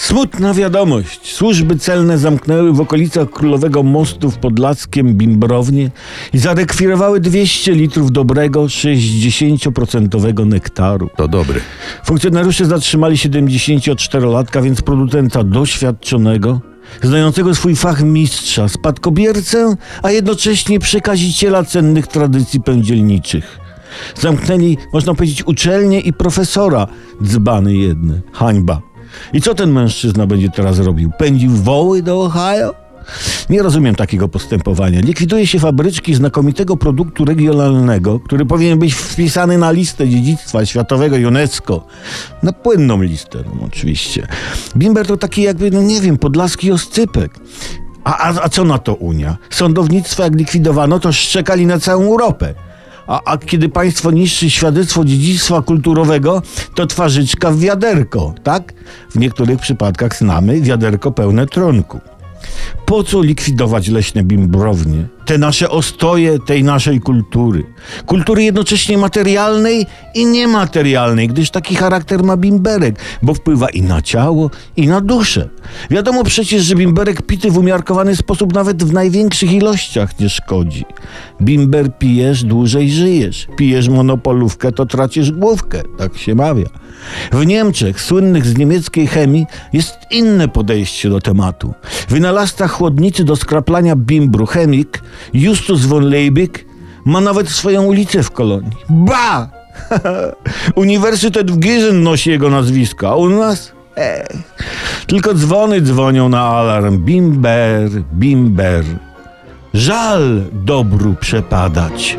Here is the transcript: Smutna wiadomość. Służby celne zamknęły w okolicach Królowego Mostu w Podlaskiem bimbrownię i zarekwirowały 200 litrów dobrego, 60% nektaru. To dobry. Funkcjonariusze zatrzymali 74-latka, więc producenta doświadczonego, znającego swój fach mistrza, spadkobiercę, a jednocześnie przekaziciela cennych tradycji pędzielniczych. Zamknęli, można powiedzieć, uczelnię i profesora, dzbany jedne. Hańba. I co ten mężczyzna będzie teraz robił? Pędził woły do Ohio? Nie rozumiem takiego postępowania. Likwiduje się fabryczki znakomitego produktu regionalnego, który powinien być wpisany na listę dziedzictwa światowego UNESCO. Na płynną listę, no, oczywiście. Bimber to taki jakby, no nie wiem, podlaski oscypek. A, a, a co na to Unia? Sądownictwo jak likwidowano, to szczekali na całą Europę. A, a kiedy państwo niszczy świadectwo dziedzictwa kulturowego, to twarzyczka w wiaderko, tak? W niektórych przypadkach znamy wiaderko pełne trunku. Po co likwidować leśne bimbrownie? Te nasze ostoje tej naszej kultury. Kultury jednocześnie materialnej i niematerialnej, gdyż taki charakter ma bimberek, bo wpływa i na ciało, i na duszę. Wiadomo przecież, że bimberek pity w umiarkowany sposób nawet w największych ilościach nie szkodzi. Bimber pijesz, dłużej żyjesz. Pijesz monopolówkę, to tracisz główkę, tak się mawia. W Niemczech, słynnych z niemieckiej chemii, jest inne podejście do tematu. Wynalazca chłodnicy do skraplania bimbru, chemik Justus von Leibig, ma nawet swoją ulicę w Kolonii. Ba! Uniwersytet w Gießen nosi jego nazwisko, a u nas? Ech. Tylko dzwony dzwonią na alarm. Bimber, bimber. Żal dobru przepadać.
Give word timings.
Smutna 0.00 0.54
wiadomość. 0.54 1.34
Służby 1.34 1.76
celne 1.76 2.18
zamknęły 2.18 2.72
w 2.72 2.80
okolicach 2.80 3.30
Królowego 3.30 3.82
Mostu 3.82 4.30
w 4.30 4.38
Podlaskiem 4.38 5.14
bimbrownię 5.14 5.90
i 6.32 6.38
zarekwirowały 6.38 7.20
200 7.20 7.72
litrów 7.72 8.12
dobrego, 8.12 8.62
60% 8.62 10.46
nektaru. 10.46 11.10
To 11.16 11.28
dobry. 11.28 11.60
Funkcjonariusze 12.04 12.66
zatrzymali 12.66 13.16
74-latka, 13.16 14.62
więc 14.62 14.82
producenta 14.82 15.44
doświadczonego, 15.44 16.60
znającego 17.02 17.54
swój 17.54 17.76
fach 17.76 18.02
mistrza, 18.02 18.68
spadkobiercę, 18.68 19.76
a 20.02 20.10
jednocześnie 20.10 20.78
przekaziciela 20.78 21.64
cennych 21.64 22.06
tradycji 22.06 22.60
pędzielniczych. 22.60 23.58
Zamknęli, 24.20 24.78
można 24.92 25.14
powiedzieć, 25.14 25.46
uczelnię 25.46 26.00
i 26.00 26.12
profesora, 26.12 26.86
dzbany 27.22 27.76
jedne. 27.76 28.20
Hańba. 28.32 28.89
I 29.32 29.40
co 29.40 29.54
ten 29.54 29.72
mężczyzna 29.72 30.26
będzie 30.26 30.50
teraz 30.50 30.78
robił? 30.78 31.10
Pędził 31.18 31.50
woły 31.50 32.02
do 32.02 32.22
Ohio? 32.22 32.74
Nie 33.50 33.62
rozumiem 33.62 33.94
takiego 33.94 34.28
postępowania. 34.28 35.00
Likwiduje 35.00 35.46
się 35.46 35.58
fabryczki 35.58 36.14
znakomitego 36.14 36.76
produktu 36.76 37.24
regionalnego, 37.24 38.20
który 38.20 38.46
powinien 38.46 38.78
być 38.78 38.94
wpisany 38.94 39.58
na 39.58 39.70
listę 39.70 40.08
dziedzictwa 40.08 40.66
światowego 40.66 41.16
UNESCO. 41.28 41.86
Na 42.42 42.52
płynną 42.52 43.02
listę, 43.02 43.38
no, 43.46 43.66
oczywiście. 43.66 44.26
Bimber 44.76 45.06
to 45.06 45.16
taki 45.16 45.42
jakby, 45.42 45.70
no 45.70 45.82
nie 45.82 46.00
wiem, 46.00 46.18
podlaski 46.18 46.72
oscypek. 46.72 47.38
A, 48.04 48.18
a, 48.18 48.42
a 48.42 48.48
co 48.48 48.64
na 48.64 48.78
to 48.78 48.94
Unia? 48.94 49.36
Sądownictwo 49.50 50.22
jak 50.22 50.34
likwidowano, 50.34 50.98
to 50.98 51.12
szczekali 51.12 51.66
na 51.66 51.78
całą 51.78 52.04
Europę. 52.04 52.54
A, 53.10 53.20
a 53.24 53.38
kiedy 53.38 53.68
państwo 53.68 54.10
niszczy 54.10 54.50
świadectwo 54.50 55.04
dziedzictwa 55.04 55.62
kulturowego, 55.62 56.42
to 56.74 56.86
twarzyczka 56.86 57.50
w 57.50 57.58
wiaderko, 57.58 58.34
tak? 58.42 58.72
W 59.10 59.18
niektórych 59.18 59.60
przypadkach 59.60 60.16
znamy 60.16 60.60
wiaderko 60.60 61.10
pełne 61.10 61.46
trunku. 61.46 62.00
Po 62.86 63.04
co 63.04 63.22
likwidować 63.22 63.88
leśne 63.88 64.22
bimbrownie? 64.22 65.08
Te 65.30 65.38
nasze 65.38 65.70
ostoje 65.70 66.38
tej 66.38 66.64
naszej 66.64 67.00
kultury. 67.00 67.64
Kultury 68.06 68.42
jednocześnie 68.42 68.98
materialnej 68.98 69.86
i 70.14 70.26
niematerialnej, 70.26 71.28
gdyż 71.28 71.50
taki 71.50 71.74
charakter 71.74 72.24
ma 72.24 72.36
bimberek, 72.36 72.98
bo 73.22 73.34
wpływa 73.34 73.68
i 73.68 73.82
na 73.82 74.02
ciało, 74.02 74.50
i 74.76 74.86
na 74.86 75.00
duszę. 75.00 75.48
Wiadomo 75.90 76.24
przecież, 76.24 76.62
że 76.62 76.74
bimberek 76.74 77.22
pity 77.22 77.50
w 77.50 77.58
umiarkowany 77.58 78.16
sposób 78.16 78.54
nawet 78.54 78.84
w 78.84 78.92
największych 78.92 79.52
ilościach 79.52 80.20
nie 80.20 80.28
szkodzi. 80.28 80.84
Bimber 81.42 81.98
pijesz, 81.98 82.44
dłużej 82.44 82.90
żyjesz. 82.90 83.46
Pijesz 83.56 83.88
monopolówkę, 83.88 84.72
to 84.72 84.86
tracisz 84.86 85.32
główkę, 85.32 85.82
tak 85.98 86.18
się 86.18 86.34
mawia. 86.34 86.66
W 87.32 87.46
Niemczech, 87.46 88.00
słynnych 88.00 88.46
z 88.46 88.58
niemieckiej 88.58 89.06
chemii, 89.06 89.46
jest 89.72 89.94
inne 90.10 90.48
podejście 90.48 91.10
do 91.10 91.20
tematu. 91.20 91.74
Wynalazca 92.08 92.68
chłodnicy 92.68 93.24
do 93.24 93.36
skraplania 93.36 93.96
bimbru, 93.96 94.46
chemik 94.46 95.02
Justus 95.32 95.86
von 95.86 96.10
Leibig, 96.10 96.66
ma 97.04 97.20
nawet 97.20 97.48
swoją 97.48 97.82
ulicę 97.84 98.22
w 98.22 98.30
Kolonii. 98.30 98.76
Ba! 98.88 99.50
Uniwersytet 100.74 101.50
w 101.50 101.58
Gießen 101.58 102.02
nosi 102.02 102.30
jego 102.30 102.50
nazwisko, 102.50 103.08
a 103.08 103.14
u 103.14 103.28
nas? 103.28 103.72
Ech. 103.96 104.26
Tylko 105.06 105.34
dzwony 105.34 105.80
dzwonią 105.80 106.28
na 106.28 106.42
alarm. 106.42 106.98
Bimber, 106.98 107.90
bimber. 108.14 108.84
Żal 109.74 110.42
dobru 110.52 111.14
przepadać. 111.20 112.18